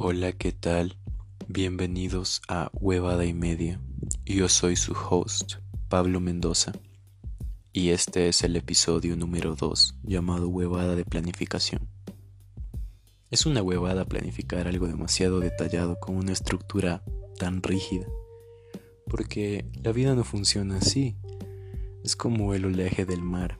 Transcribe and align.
Hola, 0.00 0.30
¿qué 0.30 0.52
tal? 0.52 0.96
Bienvenidos 1.48 2.40
a 2.46 2.70
Huevada 2.72 3.24
y 3.24 3.34
Media. 3.34 3.80
Yo 4.24 4.48
soy 4.48 4.76
su 4.76 4.92
host, 4.92 5.54
Pablo 5.88 6.20
Mendoza, 6.20 6.70
y 7.72 7.88
este 7.88 8.28
es 8.28 8.44
el 8.44 8.54
episodio 8.54 9.16
número 9.16 9.56
2 9.56 9.96
llamado 10.04 10.50
Huevada 10.50 10.94
de 10.94 11.04
Planificación. 11.04 11.88
Es 13.32 13.44
una 13.44 13.60
huevada 13.60 14.04
planificar 14.04 14.68
algo 14.68 14.86
demasiado 14.86 15.40
detallado 15.40 15.98
con 15.98 16.14
una 16.14 16.30
estructura 16.30 17.02
tan 17.36 17.60
rígida, 17.60 18.06
porque 19.08 19.68
la 19.82 19.90
vida 19.90 20.14
no 20.14 20.22
funciona 20.22 20.76
así. 20.76 21.16
Es 22.04 22.14
como 22.14 22.54
el 22.54 22.66
oleaje 22.66 23.04
del 23.04 23.22
mar, 23.22 23.58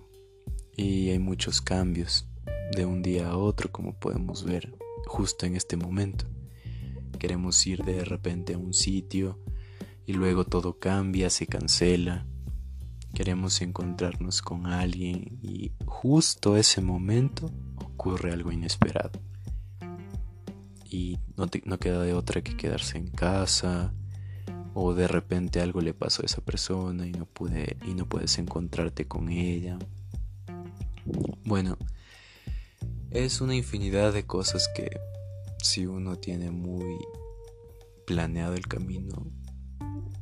y 0.76 1.10
hay 1.10 1.18
muchos 1.18 1.60
cambios 1.60 2.28
de 2.76 2.86
un 2.86 3.02
día 3.02 3.28
a 3.28 3.36
otro, 3.36 3.72
como 3.72 3.98
podemos 3.98 4.44
ver 4.44 4.78
justo 5.08 5.46
en 5.46 5.56
este 5.56 5.76
momento. 5.76 6.26
Queremos 7.18 7.66
ir 7.66 7.82
de 7.84 8.04
repente 8.04 8.54
a 8.54 8.58
un 8.58 8.74
sitio 8.74 9.40
y 10.06 10.12
luego 10.12 10.44
todo 10.44 10.78
cambia, 10.78 11.30
se 11.30 11.46
cancela. 11.46 12.26
Queremos 13.14 13.60
encontrarnos 13.62 14.42
con 14.42 14.66
alguien 14.66 15.38
y 15.42 15.72
justo 15.86 16.56
ese 16.56 16.80
momento 16.80 17.50
ocurre 17.76 18.32
algo 18.32 18.52
inesperado. 18.52 19.20
Y 20.84 21.18
no, 21.36 21.46
no 21.64 21.78
queda 21.78 22.02
de 22.02 22.14
otra 22.14 22.42
que 22.42 22.56
quedarse 22.56 22.98
en 22.98 23.08
casa 23.08 23.92
o 24.74 24.94
de 24.94 25.08
repente 25.08 25.60
algo 25.60 25.80
le 25.80 25.94
pasó 25.94 26.22
a 26.22 26.26
esa 26.26 26.40
persona 26.42 27.06
y 27.06 27.12
no 27.12 27.26
pude 27.26 27.76
y 27.84 27.94
no 27.94 28.06
puedes 28.06 28.38
encontrarte 28.38 29.06
con 29.06 29.30
ella. 29.30 29.78
Bueno, 31.44 31.78
es 33.10 33.40
una 33.40 33.54
infinidad 33.54 34.12
de 34.12 34.26
cosas 34.26 34.68
que 34.74 35.00
si 35.62 35.86
uno 35.86 36.16
tiene 36.16 36.50
muy 36.50 36.98
planeado 38.06 38.54
el 38.54 38.66
camino, 38.66 39.26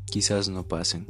quizás 0.07 0.49
no 0.49 0.67
pasen. 0.67 1.07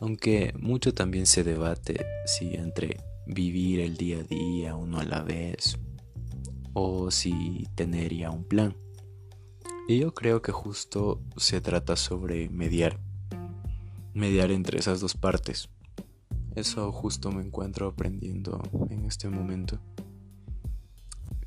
Aunque 0.00 0.52
mucho 0.58 0.94
también 0.94 1.26
se 1.26 1.44
debate 1.44 2.04
si 2.26 2.54
entre 2.54 2.98
vivir 3.26 3.80
el 3.80 3.96
día 3.96 4.18
a 4.18 4.22
día 4.22 4.74
uno 4.74 4.98
a 4.98 5.04
la 5.04 5.22
vez 5.22 5.78
o 6.72 7.10
si 7.10 7.68
tener 7.74 8.14
ya 8.14 8.30
un 8.30 8.44
plan. 8.44 8.76
Y 9.88 9.98
yo 9.98 10.14
creo 10.14 10.42
que 10.42 10.52
justo 10.52 11.20
se 11.36 11.60
trata 11.60 11.96
sobre 11.96 12.48
mediar, 12.48 12.98
mediar 14.14 14.50
entre 14.50 14.78
esas 14.78 15.00
dos 15.00 15.14
partes. 15.14 15.68
Eso 16.54 16.92
justo 16.92 17.32
me 17.32 17.42
encuentro 17.42 17.88
aprendiendo 17.88 18.62
en 18.90 19.04
este 19.06 19.28
momento. 19.28 19.80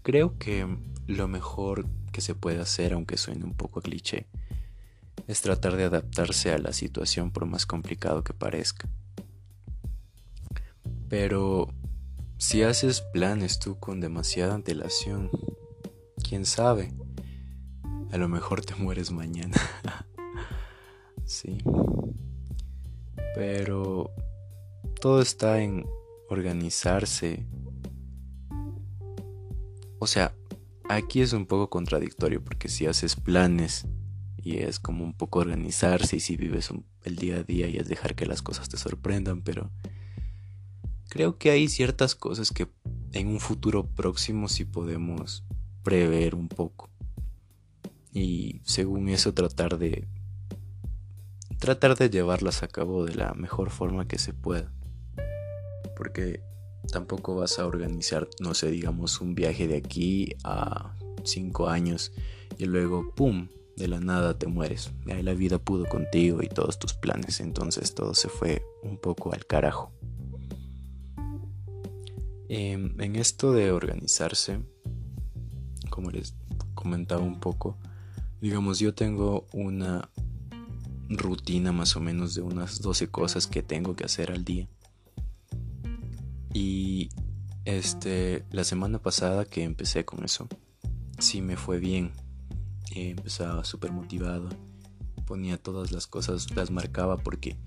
Creo 0.05 0.37
que 0.37 0.67
lo 1.07 1.27
mejor 1.27 1.87
que 2.11 2.21
se 2.21 2.35
puede 2.35 2.61
hacer, 2.61 2.93
aunque 2.93 3.17
suene 3.17 3.43
un 3.43 3.55
poco 3.55 3.81
cliché, 3.81 4.27
es 5.25 5.41
tratar 5.41 5.77
de 5.77 5.85
adaptarse 5.85 6.51
a 6.51 6.59
la 6.59 6.73
situación 6.73 7.31
por 7.31 7.47
más 7.47 7.65
complicado 7.65 8.23
que 8.23 8.31
parezca. 8.31 8.87
Pero 11.09 11.73
si 12.37 12.61
haces 12.61 13.01
planes 13.01 13.57
tú 13.57 13.79
con 13.79 13.99
demasiada 13.99 14.53
antelación, 14.53 15.31
quién 16.21 16.45
sabe, 16.45 16.93
a 18.11 18.17
lo 18.17 18.29
mejor 18.29 18.63
te 18.63 18.75
mueres 18.75 19.09
mañana. 19.09 19.57
sí. 21.25 21.57
Pero 23.33 24.11
todo 25.01 25.19
está 25.19 25.61
en 25.61 25.83
organizarse. 26.29 27.43
O 30.05 30.07
sea, 30.07 30.35
aquí 30.87 31.21
es 31.21 31.33
un 31.33 31.47
poco 31.47 31.71
contradictorio 31.71 32.43
porque 32.43 32.69
si 32.69 32.85
haces 32.85 33.15
planes 33.15 33.87
y 34.37 34.57
es 34.57 34.79
como 34.79 35.03
un 35.03 35.17
poco 35.17 35.39
organizarse 35.39 36.17
y 36.17 36.19
si 36.19 36.37
vives 36.37 36.69
el 37.01 37.15
día 37.15 37.37
a 37.37 37.43
día 37.43 37.67
y 37.67 37.77
es 37.77 37.87
dejar 37.87 38.13
que 38.13 38.27
las 38.27 38.43
cosas 38.43 38.69
te 38.69 38.77
sorprendan, 38.77 39.41
pero 39.41 39.71
creo 41.09 41.39
que 41.39 41.49
hay 41.49 41.69
ciertas 41.69 42.13
cosas 42.13 42.51
que 42.51 42.67
en 43.13 43.29
un 43.29 43.39
futuro 43.39 43.87
próximo 43.87 44.47
sí 44.47 44.63
podemos 44.63 45.43
prever 45.81 46.35
un 46.35 46.49
poco. 46.49 46.91
Y 48.13 48.61
según 48.63 49.09
eso 49.09 49.33
tratar 49.33 49.79
de 49.79 50.07
tratar 51.57 51.97
de 51.97 52.11
llevarlas 52.11 52.61
a 52.61 52.67
cabo 52.67 53.05
de 53.05 53.15
la 53.15 53.33
mejor 53.33 53.71
forma 53.71 54.07
que 54.07 54.19
se 54.19 54.33
pueda 54.33 54.71
porque 55.95 56.43
tampoco 56.91 57.35
vas 57.35 57.59
a 57.59 57.65
organizar, 57.65 58.27
no 58.39 58.53
sé, 58.53 58.71
digamos 58.71 59.21
un 59.21 59.35
viaje 59.35 59.67
de 59.67 59.77
aquí 59.77 60.35
a 60.43 60.95
cinco 61.23 61.69
años 61.69 62.11
y 62.57 62.65
luego, 62.65 63.13
¡pum!, 63.15 63.47
de 63.75 63.87
la 63.87 63.99
nada 63.99 64.37
te 64.37 64.47
mueres. 64.47 64.91
Ahí 65.07 65.21
la 65.21 65.33
vida 65.33 65.59
pudo 65.59 65.85
contigo 65.85 66.41
y 66.41 66.47
todos 66.47 66.79
tus 66.79 66.93
planes, 66.93 67.39
entonces 67.39 67.93
todo 67.93 68.13
se 68.13 68.29
fue 68.29 68.63
un 68.83 68.97
poco 68.97 69.33
al 69.33 69.45
carajo. 69.45 69.91
Em, 72.47 72.99
en 73.01 73.15
esto 73.15 73.53
de 73.53 73.71
organizarse, 73.71 74.59
como 75.89 76.11
les 76.11 76.35
comentaba 76.73 77.23
un 77.23 77.39
poco, 77.39 77.77
digamos 78.39 78.79
yo 78.79 78.93
tengo 78.93 79.47
una 79.51 80.09
rutina 81.09 81.71
más 81.71 81.95
o 81.95 81.99
menos 81.99 82.35
de 82.35 82.41
unas 82.41 82.81
12 82.81 83.09
cosas 83.09 83.47
que 83.47 83.63
tengo 83.63 83.95
que 83.95 84.05
hacer 84.05 84.31
al 84.31 84.45
día. 84.45 84.69
Y 86.55 87.09
este, 87.65 88.45
la 88.49 88.63
semana 88.63 88.99
pasada 88.99 89.43
que 89.43 89.63
empecé 89.63 90.05
con 90.05 90.23
eso, 90.23 90.47
sí 91.19 91.41
me 91.41 91.57
fue 91.57 91.79
bien. 91.79 92.13
empezaba 92.95 93.65
súper 93.65 93.91
motivado. 93.91 94.47
Ponía 95.25 95.57
todas 95.57 95.91
las 95.91 96.07
cosas, 96.07 96.55
las 96.55 96.71
marcaba 96.71 97.17
porque 97.17 97.57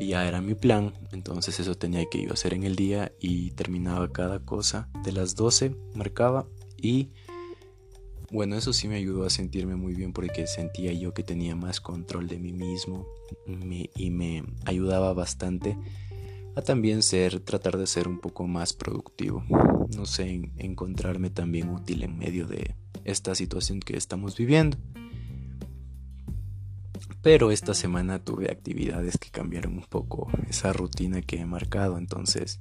ya 0.00 0.26
era 0.26 0.40
mi 0.40 0.54
plan. 0.54 0.94
Entonces 1.12 1.60
eso 1.60 1.74
tenía 1.74 2.06
que 2.10 2.22
yo 2.22 2.32
hacer 2.32 2.54
en 2.54 2.62
el 2.64 2.74
día 2.74 3.12
y 3.20 3.50
terminaba 3.50 4.10
cada 4.10 4.38
cosa. 4.38 4.88
De 5.04 5.12
las 5.12 5.34
12 5.34 5.76
marcaba 5.94 6.48
y 6.80 7.10
bueno, 8.30 8.56
eso 8.56 8.72
sí 8.72 8.88
me 8.88 8.96
ayudó 8.96 9.26
a 9.26 9.30
sentirme 9.30 9.76
muy 9.76 9.92
bien 9.92 10.14
porque 10.14 10.46
sentía 10.46 10.94
yo 10.94 11.12
que 11.12 11.22
tenía 11.22 11.54
más 11.54 11.82
control 11.82 12.28
de 12.28 12.38
mí 12.38 12.54
mismo 12.54 13.06
y 13.94 14.10
me 14.10 14.42
ayudaba 14.64 15.12
bastante 15.12 15.76
a 16.54 16.62
también 16.62 17.02
ser, 17.02 17.40
tratar 17.40 17.78
de 17.78 17.86
ser 17.86 18.08
un 18.08 18.20
poco 18.20 18.46
más 18.46 18.72
productivo. 18.72 19.44
No 19.96 20.06
sé, 20.06 20.50
encontrarme 20.56 21.30
también 21.30 21.70
útil 21.70 22.02
en 22.02 22.18
medio 22.18 22.46
de 22.46 22.74
esta 23.04 23.34
situación 23.34 23.80
que 23.80 23.96
estamos 23.96 24.36
viviendo. 24.36 24.78
Pero 27.22 27.52
esta 27.52 27.72
semana 27.72 28.18
tuve 28.18 28.50
actividades 28.50 29.16
que 29.16 29.30
cambiaron 29.30 29.74
un 29.74 29.84
poco 29.84 30.28
esa 30.48 30.72
rutina 30.72 31.22
que 31.22 31.38
he 31.38 31.46
marcado, 31.46 31.96
entonces 31.98 32.58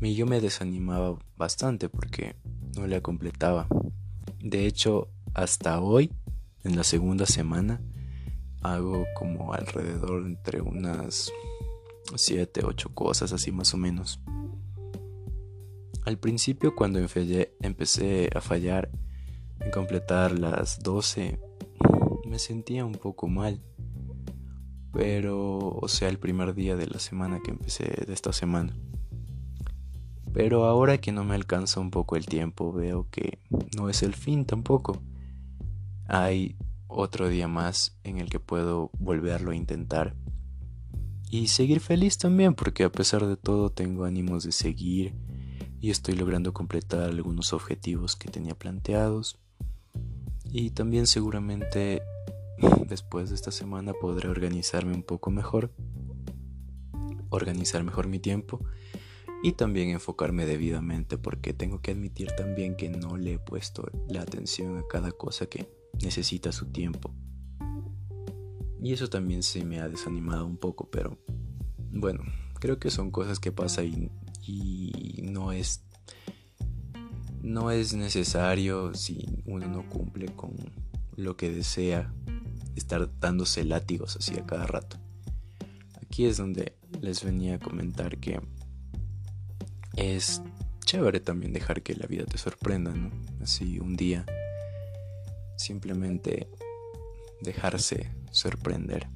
yo 0.00 0.26
me 0.26 0.40
desanimaba 0.40 1.18
bastante 1.36 1.88
porque 1.88 2.36
no 2.76 2.86
la 2.86 3.00
completaba. 3.00 3.66
De 4.40 4.66
hecho, 4.66 5.08
hasta 5.34 5.80
hoy, 5.80 6.12
en 6.64 6.76
la 6.76 6.84
segunda 6.84 7.24
semana, 7.24 7.80
hago 8.60 9.06
como 9.14 9.54
alrededor 9.54 10.26
entre 10.26 10.60
unas 10.60 11.32
siete, 12.16 12.62
ocho 12.64 12.94
cosas 12.94 13.32
así 13.32 13.52
más 13.52 13.74
o 13.74 13.76
menos. 13.76 14.20
Al 16.04 16.18
principio 16.18 16.74
cuando 16.74 16.98
empecé 16.98 18.30
a 18.34 18.40
fallar 18.40 18.90
en 19.60 19.70
completar 19.70 20.38
las 20.38 20.82
12, 20.82 21.38
me 22.26 22.38
sentía 22.38 22.84
un 22.84 22.92
poco 22.92 23.28
mal. 23.28 23.60
Pero, 24.92 25.58
o 25.58 25.88
sea, 25.88 26.08
el 26.08 26.18
primer 26.18 26.54
día 26.54 26.76
de 26.76 26.86
la 26.86 26.98
semana 26.98 27.40
que 27.44 27.50
empecé 27.50 27.84
de 28.06 28.12
esta 28.12 28.32
semana. 28.32 28.74
Pero 30.32 30.64
ahora 30.64 30.98
que 30.98 31.12
no 31.12 31.24
me 31.24 31.34
alcanza 31.34 31.80
un 31.80 31.90
poco 31.90 32.16
el 32.16 32.26
tiempo, 32.26 32.72
veo 32.72 33.08
que 33.10 33.40
no 33.76 33.88
es 33.88 34.02
el 34.02 34.14
fin 34.14 34.44
tampoco. 34.44 35.02
Hay 36.06 36.56
otro 36.86 37.28
día 37.28 37.48
más 37.48 37.98
en 38.02 38.18
el 38.18 38.30
que 38.30 38.40
puedo 38.40 38.90
volverlo 38.98 39.50
a 39.50 39.56
intentar 39.56 40.14
y 41.30 41.48
seguir 41.48 41.80
feliz 41.80 42.18
también 42.18 42.54
porque 42.54 42.84
a 42.84 42.92
pesar 42.92 43.26
de 43.26 43.36
todo 43.36 43.70
tengo 43.70 44.04
ánimos 44.04 44.44
de 44.44 44.52
seguir 44.52 45.14
y 45.80 45.90
estoy 45.90 46.14
logrando 46.14 46.52
completar 46.52 47.02
algunos 47.02 47.52
objetivos 47.52 48.16
que 48.16 48.30
tenía 48.30 48.54
planteados. 48.54 49.38
Y 50.50 50.70
también 50.70 51.06
seguramente 51.06 52.02
después 52.88 53.28
de 53.28 53.34
esta 53.34 53.50
semana 53.50 53.92
podré 53.92 54.28
organizarme 54.28 54.94
un 54.94 55.02
poco 55.02 55.30
mejor 55.30 55.72
organizar 57.30 57.84
mejor 57.84 58.08
mi 58.08 58.18
tiempo 58.18 58.60
y 59.42 59.52
también 59.52 59.90
enfocarme 59.90 60.46
debidamente 60.46 61.18
porque 61.18 61.52
tengo 61.52 61.82
que 61.82 61.90
admitir 61.90 62.32
también 62.32 62.74
que 62.74 62.88
no 62.88 63.18
le 63.18 63.34
he 63.34 63.38
puesto 63.38 63.90
la 64.08 64.22
atención 64.22 64.78
a 64.78 64.86
cada 64.88 65.12
cosa 65.12 65.46
que 65.46 65.68
necesita 66.02 66.52
su 66.52 66.72
tiempo 66.72 67.12
y 68.80 68.92
eso 68.92 69.08
también 69.08 69.42
se 69.42 69.64
me 69.64 69.80
ha 69.80 69.88
desanimado 69.88 70.46
un 70.46 70.56
poco, 70.56 70.88
pero 70.90 71.18
bueno, 71.90 72.22
creo 72.60 72.78
que 72.78 72.90
son 72.90 73.10
cosas 73.10 73.40
que 73.40 73.52
pasan 73.52 74.10
y, 74.46 75.22
no 75.22 75.52
es 75.52 75.82
no 77.42 77.70
es 77.70 77.94
necesario 77.94 78.94
si 78.94 79.42
uno 79.44 79.68
no 79.68 79.88
cumple 79.88 80.26
con 80.34 80.56
lo 81.16 81.36
que 81.36 81.50
desea 81.50 82.12
estar 82.76 83.10
dándose 83.20 83.64
látigos 83.64 84.16
así 84.16 84.38
a 84.38 84.46
cada 84.46 84.66
rato. 84.66 84.96
Aquí 86.02 86.24
es 86.24 86.38
donde 86.38 86.76
les 87.00 87.22
venía 87.22 87.56
a 87.56 87.58
comentar 87.58 88.18
que 88.18 88.40
es 89.96 90.42
chévere 90.84 91.20
también 91.20 91.52
dejar 91.52 91.82
que 91.82 91.94
la 91.94 92.06
vida 92.06 92.24
te 92.24 92.38
sorprenda, 92.38 92.92
¿no? 92.92 93.10
Así 93.42 93.78
un 93.78 93.96
día 93.96 94.24
simplemente 95.56 96.48
dejarse 97.42 98.10
sorprender. 98.30 99.08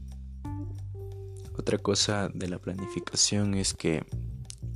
Otra 1.57 1.79
cosa 1.79 2.29
de 2.33 2.49
la 2.49 2.59
planificación 2.59 3.55
es 3.55 3.75
que 3.75 4.05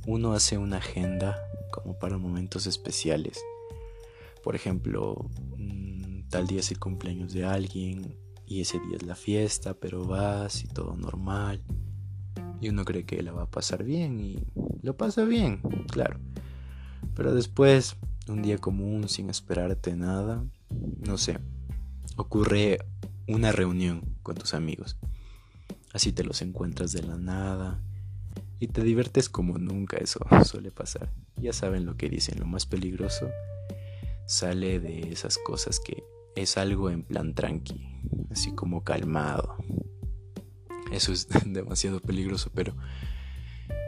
uno 0.05 0.33
hace 0.33 0.57
una 0.57 0.77
agenda 0.77 1.37
como 1.71 1.97
para 1.99 2.17
momentos 2.17 2.67
especiales. 2.67 3.43
Por 4.43 4.55
ejemplo, 4.55 5.29
mm, 5.57 6.29
tal 6.29 6.47
día 6.47 6.59
es 6.59 6.71
el 6.71 6.79
cumpleaños 6.79 7.33
de 7.33 7.45
alguien 7.45 8.17
y 8.45 8.61
ese 8.61 8.79
día 8.79 8.95
es 8.95 9.03
la 9.03 9.15
fiesta, 9.15 9.73
pero 9.73 10.05
vas 10.05 10.63
y 10.63 10.67
todo 10.67 10.95
normal. 10.95 11.63
Y 12.61 12.69
uno 12.69 12.85
cree 12.85 13.05
que 13.05 13.21
la 13.21 13.33
va 13.33 13.43
a 13.43 13.51
pasar 13.51 13.83
bien 13.83 14.19
y 14.19 14.47
lo 14.81 14.95
pasa 14.95 15.25
bien, 15.25 15.61
claro. 15.91 16.19
Pero 17.13 17.33
después, 17.33 17.97
un 18.29 18.41
día 18.41 18.57
común 18.57 19.09
sin 19.09 19.29
esperarte 19.29 19.95
nada, 19.95 20.45
no 21.05 21.17
sé, 21.17 21.39
ocurre 22.15 22.79
una 23.27 23.51
reunión 23.51 24.17
con 24.23 24.35
tus 24.35 24.53
amigos. 24.53 24.97
Así 25.93 26.11
te 26.11 26.23
los 26.23 26.41
encuentras 26.41 26.91
de 26.91 27.03
la 27.03 27.17
nada 27.17 27.81
y 28.59 28.67
te 28.67 28.83
diviertes 28.83 29.29
como 29.29 29.57
nunca, 29.57 29.97
eso 29.97 30.19
suele 30.45 30.71
pasar. 30.71 31.11
Ya 31.35 31.53
saben 31.53 31.85
lo 31.85 31.97
que 31.97 32.09
dicen, 32.09 32.39
lo 32.39 32.45
más 32.45 32.65
peligroso 32.65 33.29
sale 34.25 34.79
de 34.79 35.11
esas 35.11 35.37
cosas 35.37 35.79
que 35.79 36.03
es 36.35 36.57
algo 36.57 36.89
en 36.89 37.03
plan 37.03 37.33
tranqui, 37.33 37.81
así 38.31 38.53
como 38.53 38.83
calmado. 38.83 39.55
Eso 40.91 41.11
es 41.11 41.27
demasiado 41.45 41.99
peligroso, 41.99 42.51
pero 42.53 42.75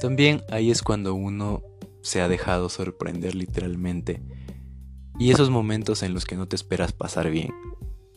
también 0.01 0.43
ahí 0.49 0.71
es 0.71 0.81
cuando 0.81 1.13
uno 1.13 1.63
se 2.01 2.21
ha 2.21 2.27
dejado 2.27 2.69
sorprender 2.69 3.35
literalmente. 3.35 4.21
Y 5.19 5.31
esos 5.31 5.49
momentos 5.49 6.01
en 6.03 6.13
los 6.13 6.25
que 6.25 6.37
no 6.37 6.47
te 6.47 6.55
esperas 6.55 6.93
pasar 6.93 7.29
bien 7.29 7.51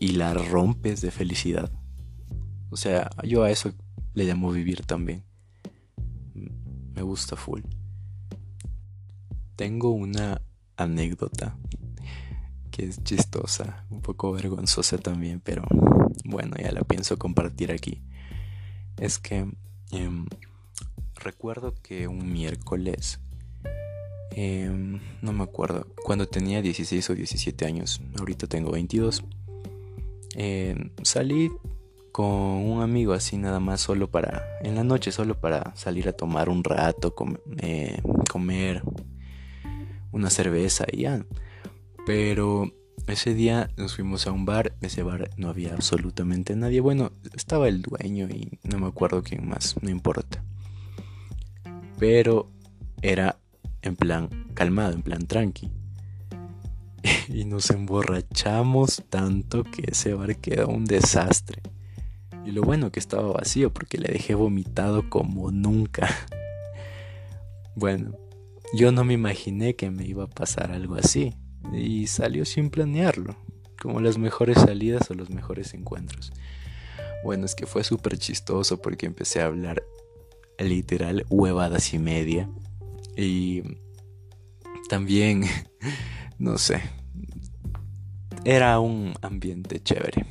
y 0.03 0.09
la 0.09 0.35
rompes 0.35 1.01
de 1.01 1.13
felicidad. 1.13 1.71
O 2.71 2.77
sea, 2.77 3.09
yo 3.23 3.45
a 3.45 3.53
eso 3.53 3.73
le 4.15 4.25
llamo 4.25 4.51
vivir 4.51 4.85
también. 4.85 5.23
Me 6.35 7.03
gusta 7.03 7.37
full. 7.37 7.61
Tengo 9.55 9.93
una 9.93 10.43
anécdota 10.77 11.57
que 12.73 12.87
es 12.87 13.05
chistosa, 13.05 13.87
un 13.91 14.03
poco 14.03 14.33
vergonzosa 14.33 14.99
también, 14.99 15.39
pero 15.39 15.63
bueno, 16.25 16.57
ya 16.61 16.73
la 16.73 16.83
pienso 16.83 17.17
compartir 17.17 17.71
aquí. 17.71 18.03
Es 18.97 19.21
que 19.21 19.47
em, 19.93 20.27
recuerdo 21.15 21.77
que 21.81 22.09
un 22.09 22.33
miércoles, 22.33 23.21
em, 24.33 24.99
no 25.21 25.33
me 25.33 25.45
acuerdo, 25.45 25.87
cuando 26.05 26.27
tenía 26.27 26.61
16 26.61 27.09
o 27.11 27.15
17 27.15 27.67
años, 27.67 28.03
ahorita 28.19 28.49
tengo 28.49 28.73
22, 28.73 29.23
em, 30.35 30.91
salí 31.03 31.51
con 32.13 32.27
un 32.27 32.83
amigo 32.83 33.15
así 33.15 33.39
nada 33.39 33.59
más 33.59 33.81
solo 33.81 34.11
para, 34.11 34.43
en 34.63 34.75
la 34.75 34.85
noche 34.85 35.13
solo 35.13 35.41
para 35.41 35.75
salir 35.75 36.09
a 36.09 36.13
tomar 36.13 36.49
un 36.51 36.63
rato, 36.63 37.15
eh, 37.59 38.01
comer 38.31 38.83
una 40.13 40.31
cerveza 40.31 40.85
y 40.93 41.03
ya. 41.03 41.25
Pero 42.07 42.71
ese 43.07 43.35
día 43.35 43.71
nos 43.77 43.97
fuimos 43.97 44.27
a 44.27 44.33
un 44.33 44.45
bar, 44.45 44.75
ese 44.81 45.03
bar 45.03 45.31
no 45.37 45.49
había 45.49 45.73
absolutamente 45.73 46.55
nadie. 46.55 46.81
Bueno, 46.81 47.13
estaba 47.35 47.69
el 47.69 47.83
dueño 47.83 48.29
y 48.29 48.59
no 48.63 48.79
me 48.79 48.87
acuerdo 48.87 49.23
quién 49.23 49.49
más, 49.49 49.77
no 49.83 49.91
importa. 49.91 50.45
Pero 51.99 52.51
era 53.01 53.39
en 53.81 53.97
plan 53.97 54.29
calmado, 54.55 54.93
en 54.93 55.03
plan 55.03 55.27
tranqui. 55.27 55.71
y 57.29 57.45
nos 57.45 57.71
emborrachamos 57.71 59.03
tanto 59.09 59.65
que 59.65 59.85
ese 59.91 60.15
bar 60.15 60.37
quedó 60.37 60.69
un 60.69 60.85
desastre. 60.85 61.63
Y 62.45 62.51
lo 62.51 62.63
bueno 62.63 62.91
que 62.91 63.01
estaba 63.01 63.33
vacío 63.33 63.73
porque 63.73 63.99
le 63.99 64.09
dejé 64.09 64.35
vomitado 64.35 65.09
como 65.09 65.51
nunca. 65.51 66.09
bueno, 67.77 68.17
yo 68.75 68.91
no 68.91 69.05
me 69.05 69.15
imaginé 69.15 69.77
que 69.77 69.91
me 69.91 70.05
iba 70.05 70.25
a 70.25 70.31
pasar 70.31 70.73
algo 70.73 70.97
así 70.97 71.35
y 71.73 72.07
salió 72.09 72.45
sin 72.45 72.71
planearlo, 72.71 73.37
como 73.81 74.01
las 74.01 74.19
mejores 74.19 74.59
salidas 74.59 75.11
o 75.11 75.15
los 75.15 75.31
mejores 75.31 75.75
encuentros. 75.75 76.33
Bueno, 77.23 77.47
es 77.47 77.55
que 77.55 77.67
fue 77.67 77.85
súper 77.85 78.19
chistoso 78.19 78.81
porque 78.83 79.07
empecé 79.07 79.41
a 79.41 79.47
hablar 79.47 79.85
literal 80.59 81.25
huevadas 81.31 81.95
y 81.95 81.99
media 81.99 82.49
y 83.17 83.63
también, 84.89 85.45
no 86.43 86.59
sé, 86.59 86.83
era 88.45 88.79
un 88.81 89.15
ambiente 89.23 89.81
chévere. 89.81 90.27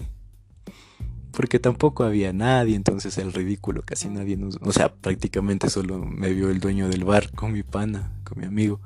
Porque 1.31 1.59
tampoco 1.59 2.03
había 2.03 2.33
nadie, 2.33 2.75
entonces 2.75 3.17
el 3.17 3.31
ridículo, 3.31 3.83
casi 3.83 4.09
nadie 4.09 4.35
nos... 4.35 4.57
O 4.61 4.73
sea, 4.73 4.93
prácticamente 4.93 5.69
solo 5.69 6.03
me 6.03 6.33
vio 6.33 6.49
el 6.49 6.59
dueño 6.59 6.89
del 6.89 7.05
bar 7.05 7.31
con 7.31 7.53
mi 7.53 7.63
pana, 7.63 8.11
con 8.25 8.39
mi 8.39 8.45
amigo. 8.45 8.81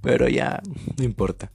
Pero 0.00 0.28
ya, 0.28 0.62
no 0.96 1.02
importa 1.02 1.50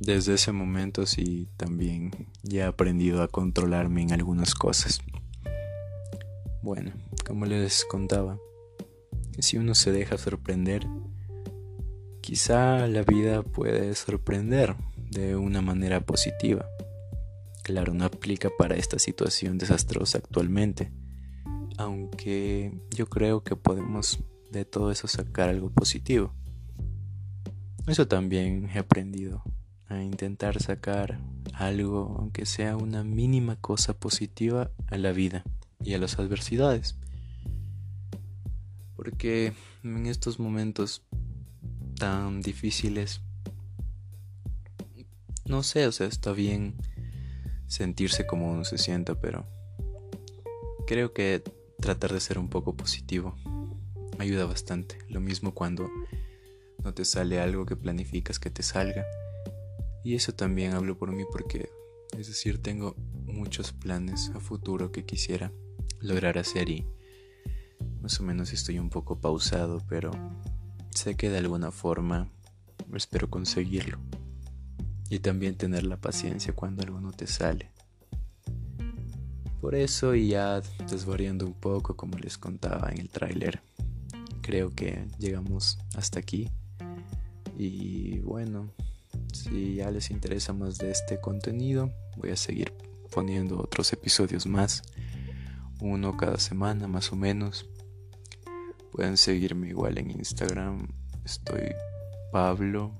desde 0.00 0.32
ese 0.34 0.50
momento 0.50 1.04
sí 1.04 1.46
también 1.58 2.10
ya 2.42 2.64
he 2.64 2.66
aprendido 2.66 3.22
a 3.22 3.28
controlarme 3.28 4.02
en 4.02 4.12
algunas 4.12 4.54
cosas. 4.54 5.02
Bueno, 6.62 6.92
como 7.26 7.44
les 7.44 7.84
contaba, 7.84 8.38
si 9.38 9.58
uno 9.58 9.74
se 9.74 9.92
deja 9.92 10.16
sorprender, 10.16 10.86
quizá 12.20 12.86
la 12.86 13.02
vida 13.02 13.42
puede 13.42 13.94
sorprender 13.94 14.76
de 15.10 15.36
una 15.36 15.62
manera 15.62 16.00
positiva. 16.00 16.66
Claro, 17.62 17.94
no 17.94 18.04
aplica 18.04 18.50
para 18.58 18.76
esta 18.76 18.98
situación 18.98 19.58
desastrosa 19.58 20.18
actualmente, 20.18 20.92
aunque 21.76 22.72
yo 22.90 23.06
creo 23.06 23.42
que 23.42 23.56
podemos 23.56 24.22
de 24.50 24.64
todo 24.64 24.90
eso 24.90 25.08
sacar 25.08 25.48
algo 25.48 25.70
positivo. 25.70 26.32
Eso 27.86 28.06
también 28.08 28.68
he 28.74 28.78
aprendido 28.78 29.42
a 29.88 30.02
intentar 30.02 30.60
sacar 30.62 31.20
algo, 31.54 32.16
aunque 32.18 32.46
sea 32.46 32.76
una 32.76 33.02
mínima 33.02 33.56
cosa 33.56 33.98
positiva 33.98 34.70
a 34.88 34.98
la 34.98 35.12
vida 35.12 35.44
y 35.82 35.94
a 35.94 35.98
las 35.98 36.18
adversidades. 36.18 36.96
Porque 38.94 39.52
en 39.82 40.06
estos 40.06 40.38
momentos 40.38 41.02
tan 42.00 42.40
difíciles, 42.40 43.20
no 45.44 45.62
sé, 45.62 45.86
o 45.86 45.92
sea, 45.92 46.06
está 46.06 46.32
bien 46.32 46.74
sentirse 47.66 48.26
como 48.26 48.50
uno 48.50 48.64
se 48.64 48.78
sienta, 48.78 49.20
pero 49.20 49.46
creo 50.86 51.12
que 51.12 51.42
tratar 51.78 52.14
de 52.14 52.20
ser 52.20 52.38
un 52.38 52.48
poco 52.48 52.74
positivo 52.74 53.36
ayuda 54.18 54.46
bastante. 54.46 54.96
Lo 55.10 55.20
mismo 55.20 55.52
cuando 55.52 55.90
no 56.82 56.94
te 56.94 57.04
sale 57.04 57.38
algo 57.38 57.66
que 57.66 57.76
planificas 57.76 58.38
que 58.38 58.48
te 58.48 58.62
salga 58.62 59.04
y 60.02 60.14
eso 60.14 60.32
también 60.32 60.72
hablo 60.72 60.96
por 60.96 61.12
mí 61.12 61.24
porque, 61.30 61.68
es 62.18 62.28
decir, 62.28 62.62
tengo 62.62 62.96
muchos 63.26 63.72
planes 63.72 64.32
a 64.34 64.40
futuro 64.40 64.90
que 64.90 65.04
quisiera 65.04 65.52
lograr 66.00 66.38
hacer 66.38 66.70
y 66.70 66.86
más 68.00 68.18
o 68.20 68.22
menos 68.22 68.54
estoy 68.54 68.78
un 68.78 68.88
poco 68.88 69.20
pausado, 69.20 69.82
pero 69.86 70.12
sé 70.94 71.16
que 71.16 71.30
de 71.30 71.38
alguna 71.38 71.70
forma 71.70 72.28
espero 72.94 73.30
conseguirlo. 73.30 73.98
Y 75.08 75.18
también 75.18 75.56
tener 75.56 75.84
la 75.84 75.96
paciencia 75.96 76.52
cuando 76.54 76.82
algo 76.82 77.00
no 77.00 77.12
te 77.12 77.26
sale. 77.26 77.70
Por 79.60 79.74
eso, 79.74 80.14
y 80.14 80.28
ya 80.28 80.62
desvariando 80.88 81.46
un 81.46 81.52
poco, 81.52 81.94
como 81.94 82.16
les 82.16 82.38
contaba 82.38 82.90
en 82.90 83.00
el 83.00 83.08
tráiler, 83.10 83.60
creo 84.40 84.74
que 84.74 85.06
llegamos 85.18 85.78
hasta 85.94 86.18
aquí. 86.18 86.48
Y 87.58 88.20
bueno, 88.20 88.72
si 89.32 89.74
ya 89.74 89.90
les 89.90 90.10
interesa 90.10 90.52
más 90.52 90.78
de 90.78 90.90
este 90.90 91.20
contenido, 91.20 91.92
voy 92.16 92.30
a 92.30 92.36
seguir 92.36 92.72
poniendo 93.10 93.60
otros 93.60 93.92
episodios 93.92 94.46
más, 94.46 94.82
uno 95.80 96.16
cada 96.16 96.38
semana 96.38 96.88
más 96.88 97.12
o 97.12 97.16
menos. 97.16 97.68
Pueden 99.00 99.16
seguirme 99.16 99.68
igual 99.68 99.96
en 99.96 100.10
Instagram, 100.10 100.86
estoy 101.24 101.72
Pablo 102.32 102.92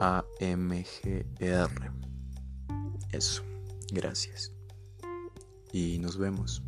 AMGR. 0.00 1.92
Eso, 3.12 3.44
gracias. 3.92 4.52
Y 5.72 6.00
nos 6.00 6.18
vemos. 6.18 6.64